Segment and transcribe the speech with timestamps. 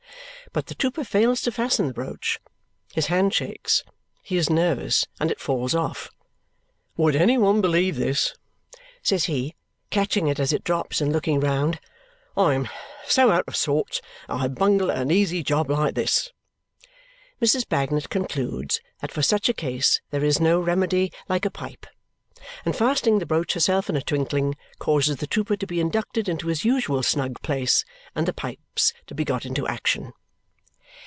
[0.53, 2.37] But the trooper fails to fasten the brooch.
[2.93, 3.85] His hand shakes,
[4.21, 6.09] he is nervous, and it falls off.
[6.97, 8.35] "Would any one believe this?"
[9.01, 9.55] says he,
[9.91, 11.79] catching it as it drops and looking round.
[12.35, 12.67] "I am
[13.05, 16.33] so out of sorts that I bungle at an easy job like this!"
[17.41, 17.65] Mrs.
[17.65, 21.85] Bagnet concludes that for such a case there is no remedy like a pipe,
[22.65, 26.47] and fastening the brooch herself in a twinkling, causes the trooper to be inducted into
[26.49, 30.11] his usual snug place and the pipes to be got into action.